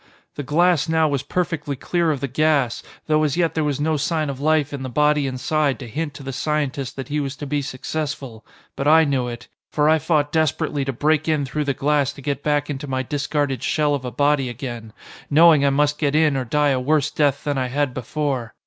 [0.33, 3.97] The glass now was perfectly clear of the gas, though as yet there was no
[3.97, 7.35] sign of life in the body inside to hint to the scientist that he was
[7.35, 8.43] to be successful.
[8.75, 9.47] But I knew it.
[9.69, 13.03] For I fought desperately to break in through the glass to get back into my
[13.03, 14.91] discarded shell of a body again,
[15.29, 18.55] knowing I must get in or die a worse death than I had before.